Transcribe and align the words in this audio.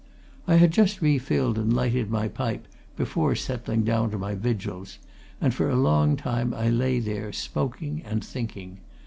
I 0.47 0.55
had 0.55 0.71
just 0.71 0.99
refilled 0.99 1.59
and 1.59 1.71
lighted 1.75 2.09
my 2.09 2.27
pipe 2.27 2.67
before 2.97 3.35
settling 3.35 3.83
down 3.83 4.09
to 4.09 4.17
my 4.17 4.33
vigils, 4.33 4.97
and 5.39 5.53
for 5.53 5.69
a 5.69 5.75
long 5.75 6.15
time 6.17 6.55
I 6.55 6.69
lay 6.69 6.99
there 6.99 7.31
smoking 7.31 8.01
and 8.03 8.25
thinking. 8.25 8.79